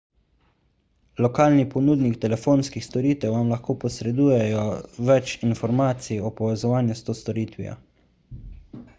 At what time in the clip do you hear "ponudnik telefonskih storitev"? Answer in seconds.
1.73-3.35